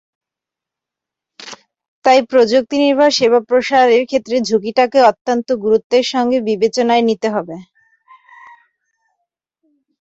তাই 2.05 2.19
প্রযুক্তিনির্ভর 2.31 3.09
সেবা 3.17 3.39
প্রসারের 3.47 4.03
ক্ষেত্রে 4.09 4.35
ঝুঁকিটাকেও 4.47 5.07
অত্যন্ত 5.11 5.47
গুরুত্বের 5.63 6.05
সঙ্গে 6.13 6.37
বিবেচনায় 6.49 7.03
নিতে 7.09 7.27
হবে। 7.35 7.55